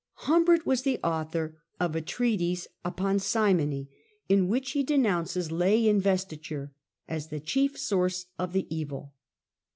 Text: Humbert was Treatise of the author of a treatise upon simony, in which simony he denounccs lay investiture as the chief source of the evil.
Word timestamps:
Humbert 0.25 0.65
was 0.65 0.81
Treatise 0.81 0.95
of 0.95 1.01
the 1.03 1.07
author 1.09 1.61
of 1.79 1.95
a 1.95 2.01
treatise 2.01 2.67
upon 2.83 3.19
simony, 3.19 3.87
in 4.27 4.47
which 4.47 4.73
simony 4.73 4.79
he 4.87 4.97
denounccs 4.97 5.51
lay 5.51 5.87
investiture 5.87 6.73
as 7.07 7.27
the 7.27 7.39
chief 7.39 7.77
source 7.77 8.25
of 8.39 8.51
the 8.53 8.65
evil. 8.75 9.13